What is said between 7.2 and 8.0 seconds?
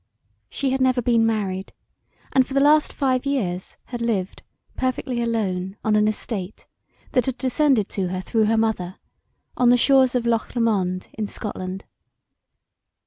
had descended